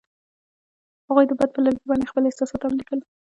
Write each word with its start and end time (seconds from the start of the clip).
هغوی 1.07 1.25
د 1.27 1.31
باد 1.39 1.49
پر 1.53 1.61
لرګي 1.65 1.85
باندې 1.89 2.09
خپل 2.11 2.23
احساسات 2.25 2.61
هم 2.63 2.73
لیکل. 2.79 2.99